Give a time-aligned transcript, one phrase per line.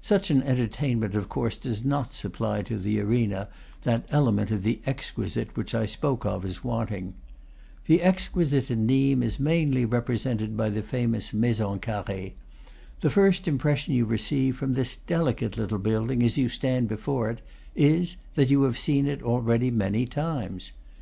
[0.00, 3.50] Such an entertainment of course does not supply to the arena
[3.82, 7.12] that element of the exquisite which I spoke of as wanting.
[7.84, 12.36] The exquisite at Nimes is mainly represented by the famous Maison Carree.
[13.02, 17.42] The first impression you receive from this delicate little building, as you stand before it,
[17.74, 18.78] is that you have
[19.24, 20.72] already seen it many times.